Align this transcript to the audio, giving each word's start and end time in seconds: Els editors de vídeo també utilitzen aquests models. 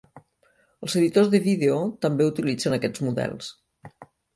Els 0.87 0.95
editors 1.01 1.29
de 1.35 1.43
vídeo 1.45 1.77
també 2.07 2.29
utilitzen 2.33 2.81
aquests 2.83 3.09
models. 3.11 3.57